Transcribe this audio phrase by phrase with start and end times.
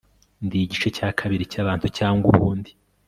[0.45, 2.71] ndi igice cya kabiri cyabantu cyangwa ubundi